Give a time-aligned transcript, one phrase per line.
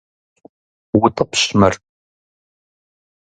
[1.03, 1.73] УтӀыпщ мыр!